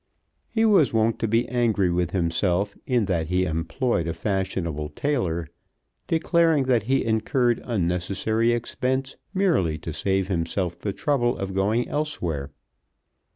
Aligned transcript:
He 0.49 0.65
was 0.65 0.95
wont 0.95 1.19
to 1.19 1.27
be 1.27 1.47
angry 1.47 1.91
with 1.91 2.09
himself 2.09 2.75
in 2.87 3.05
that 3.05 3.27
he 3.27 3.45
employed 3.45 4.07
a 4.07 4.13
fashionable 4.13 4.89
tailor, 4.95 5.47
declaring 6.07 6.63
that 6.63 6.81
he 6.89 7.05
incurred 7.05 7.61
unnecessary 7.63 8.51
expense 8.51 9.15
merely 9.31 9.77
to 9.77 9.93
save 9.93 10.27
himself 10.27 10.79
the 10.79 10.91
trouble 10.91 11.37
of 11.37 11.53
going 11.53 11.87
elsewhere. 11.87 12.49